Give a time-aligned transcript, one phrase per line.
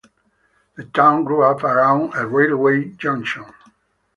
[0.77, 3.45] The town grew up around a railway junction.